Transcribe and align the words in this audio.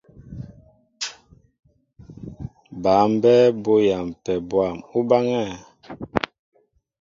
Bǎ 2.81 2.93
mbɛ́ɛ́ 3.13 3.53
bú 3.63 3.73
yampɛ 3.87 4.33
bwâm, 4.49 4.75
ú 4.97 4.99
báŋɛ́ɛ̄. 5.09 5.53